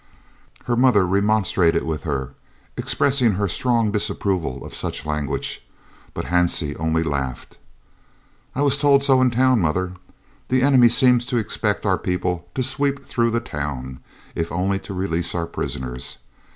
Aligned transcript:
Her 0.63 0.75
mother 0.75 1.05
remonstrated 1.05 1.83
with 1.83 2.05
her, 2.05 2.33
expressing 2.75 3.33
her 3.33 3.47
strong 3.47 3.91
disapproval 3.91 4.65
of 4.65 4.73
such 4.73 5.05
language, 5.05 5.63
but 6.15 6.25
Hansie 6.25 6.75
only 6.79 7.03
laughed. 7.03 7.59
"I 8.55 8.63
was 8.63 8.79
told 8.79 9.03
so 9.03 9.21
in 9.21 9.29
town, 9.29 9.61
mother. 9.61 9.91
The 10.47 10.63
enemy 10.63 10.89
seems 10.89 11.23
to 11.27 11.37
expect 11.37 11.85
our 11.85 11.99
people 11.99 12.49
to 12.55 12.63
sweep 12.63 13.05
through 13.05 13.29
the 13.29 13.39
town, 13.41 13.99
if 14.33 14.51
only 14.51 14.79
to 14.79 14.93
release 14.95 15.35
our 15.35 15.45
prisoners. 15.45 16.17